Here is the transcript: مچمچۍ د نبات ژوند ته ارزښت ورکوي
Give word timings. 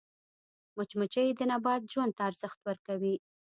مچمچۍ 0.77 1.27
د 1.35 1.41
نبات 1.51 1.81
ژوند 1.91 2.11
ته 2.17 2.21
ارزښت 2.29 2.59
ورکوي 2.67 3.15